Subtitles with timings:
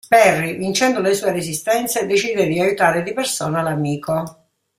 [0.09, 4.47] Perry, vincendo le sue resistenze, decide di aiutare di persona l'amico.